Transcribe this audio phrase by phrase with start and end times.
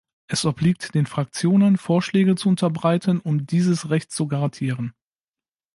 [0.25, 4.95] Es obliegt den Fraktionen, Vorschläge zu unterbreiten, um dieses Recht zu garantieren.